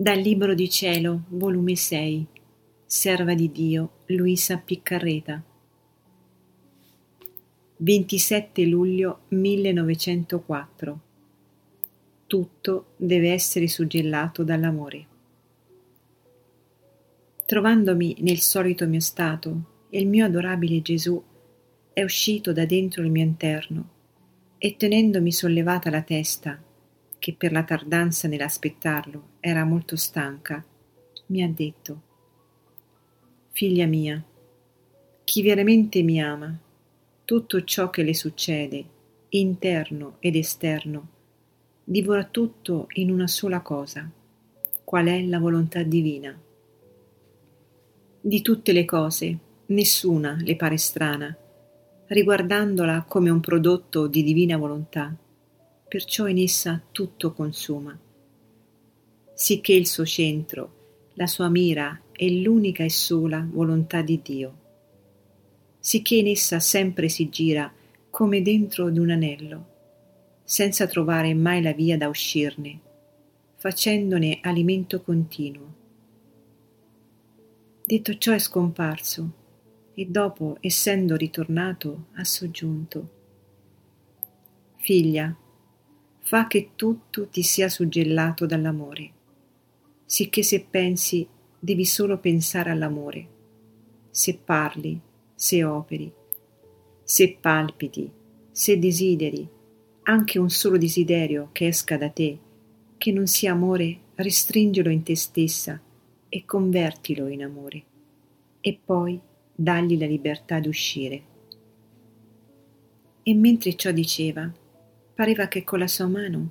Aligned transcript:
Dal 0.00 0.18
Libro 0.18 0.54
di 0.54 0.70
Cielo, 0.70 1.24
volume 1.28 1.76
6, 1.76 2.26
Serva 2.86 3.34
di 3.34 3.52
Dio, 3.52 3.96
Luisa 4.06 4.56
Piccarreta. 4.56 5.42
27 7.76 8.64
luglio 8.64 9.24
1904. 9.28 11.00
Tutto 12.26 12.86
deve 12.96 13.30
essere 13.30 13.68
suggellato 13.68 14.42
dall'amore. 14.42 15.06
Trovandomi 17.44 18.16
nel 18.20 18.38
solito 18.38 18.86
mio 18.86 19.00
stato, 19.00 19.86
il 19.90 20.06
mio 20.06 20.24
adorabile 20.24 20.80
Gesù 20.80 21.22
è 21.92 22.02
uscito 22.02 22.54
da 22.54 22.64
dentro 22.64 23.02
il 23.02 23.10
mio 23.10 23.24
interno 23.24 23.88
e 24.56 24.76
tenendomi 24.78 25.30
sollevata 25.30 25.90
la 25.90 26.00
testa, 26.00 26.58
che 27.20 27.34
per 27.34 27.52
la 27.52 27.62
tardanza 27.62 28.26
nell'aspettarlo 28.26 29.34
era 29.40 29.62
molto 29.64 29.94
stanca, 29.94 30.64
mi 31.26 31.42
ha 31.44 31.48
detto 31.48 32.08
Figlia 33.50 33.86
mia, 33.86 34.24
chi 35.22 35.42
veramente 35.42 36.02
mi 36.02 36.20
ama, 36.20 36.58
tutto 37.24 37.62
ciò 37.62 37.90
che 37.90 38.02
le 38.02 38.14
succede, 38.14 38.84
interno 39.28 40.16
ed 40.18 40.34
esterno, 40.34 41.08
divora 41.84 42.24
tutto 42.24 42.86
in 42.94 43.10
una 43.10 43.26
sola 43.26 43.60
cosa, 43.60 44.10
qual 44.82 45.06
è 45.06 45.22
la 45.22 45.38
volontà 45.38 45.82
divina. 45.82 46.36
Di 48.22 48.40
tutte 48.40 48.72
le 48.72 48.84
cose, 48.86 49.38
nessuna 49.66 50.38
le 50.40 50.56
pare 50.56 50.78
strana, 50.78 51.36
riguardandola 52.06 53.04
come 53.06 53.28
un 53.28 53.40
prodotto 53.40 54.06
di 54.06 54.22
divina 54.22 54.56
volontà 54.56 55.14
perciò 55.90 56.28
in 56.28 56.38
essa 56.38 56.80
tutto 56.92 57.32
consuma. 57.32 57.98
Sicché 59.34 59.72
il 59.72 59.88
suo 59.88 60.06
centro, 60.06 61.08
la 61.14 61.26
sua 61.26 61.48
mira 61.48 62.00
è 62.12 62.28
l'unica 62.28 62.84
e 62.84 62.90
sola 62.90 63.44
volontà 63.50 64.00
di 64.00 64.20
Dio. 64.22 64.58
Sicché 65.80 66.14
in 66.14 66.28
essa 66.28 66.60
sempre 66.60 67.08
si 67.08 67.28
gira 67.28 67.72
come 68.08 68.40
dentro 68.40 68.88
di 68.88 69.00
un 69.00 69.10
anello, 69.10 69.66
senza 70.44 70.86
trovare 70.86 71.34
mai 71.34 71.60
la 71.60 71.72
via 71.72 71.96
da 71.96 72.06
uscirne, 72.06 72.78
facendone 73.56 74.38
alimento 74.42 75.02
continuo. 75.02 75.74
Detto 77.84 78.16
ciò 78.16 78.32
è 78.32 78.38
scomparso 78.38 79.32
e 79.94 80.06
dopo, 80.06 80.56
essendo 80.60 81.16
ritornato, 81.16 82.06
ha 82.14 82.22
soggiunto. 82.22 83.08
Figlia, 84.76 85.36
fa 86.30 86.46
che 86.46 86.70
tutto 86.76 87.26
ti 87.26 87.42
sia 87.42 87.68
suggellato 87.68 88.46
dall'amore, 88.46 89.10
sicché 90.04 90.44
se 90.44 90.64
pensi 90.64 91.26
devi 91.58 91.84
solo 91.84 92.18
pensare 92.18 92.70
all'amore, 92.70 93.26
se 94.10 94.38
parli, 94.38 95.00
se 95.34 95.64
operi, 95.64 96.12
se 97.02 97.36
palpiti, 97.40 98.08
se 98.48 98.78
desideri, 98.78 99.44
anche 100.02 100.38
un 100.38 100.50
solo 100.50 100.78
desiderio 100.78 101.48
che 101.50 101.66
esca 101.66 101.96
da 101.96 102.10
te, 102.10 102.38
che 102.96 103.10
non 103.10 103.26
sia 103.26 103.50
amore, 103.50 103.98
restringilo 104.14 104.88
in 104.88 105.02
te 105.02 105.16
stessa 105.16 105.82
e 106.28 106.44
convertilo 106.44 107.26
in 107.26 107.42
amore, 107.42 107.82
e 108.60 108.78
poi 108.84 109.20
dagli 109.52 109.98
la 109.98 110.06
libertà 110.06 110.60
di 110.60 110.68
uscire. 110.68 111.22
E 113.20 113.34
mentre 113.34 113.74
ciò 113.74 113.90
diceva, 113.90 114.48
Pareva 115.20 115.48
che 115.48 115.64
con 115.64 115.80
la 115.80 115.86
sua 115.86 116.06
mano 116.06 116.50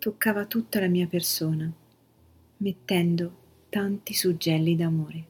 toccava 0.00 0.44
tutta 0.44 0.80
la 0.80 0.88
mia 0.88 1.06
persona, 1.06 1.72
mettendo 2.56 3.66
tanti 3.68 4.14
suggelli 4.14 4.74
d'amore. 4.74 5.29